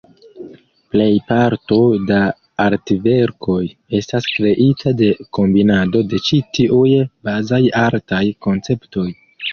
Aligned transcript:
Plejparto 0.93 1.77
da 2.11 2.17
artverkoj 2.63 3.59
estas 3.99 4.29
kreita 4.39 4.95
de 5.03 5.11
kombinado 5.39 6.03
de 6.15 6.21
ĉi 6.31 6.43
tiuj 6.59 6.91
bazaj 7.31 7.63
artaj 7.87 8.27
konceptoj. 8.49 9.07